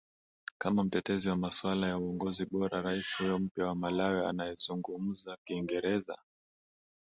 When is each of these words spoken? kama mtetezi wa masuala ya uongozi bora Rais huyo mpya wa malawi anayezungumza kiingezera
kama 0.57 0.83
mtetezi 0.83 1.29
wa 1.29 1.35
masuala 1.37 1.87
ya 1.87 1.97
uongozi 1.97 2.45
bora 2.45 2.81
Rais 2.81 3.15
huyo 3.17 3.39
mpya 3.39 3.65
wa 3.65 3.75
malawi 3.75 4.25
anayezungumza 4.25 5.37
kiingezera 5.45 6.17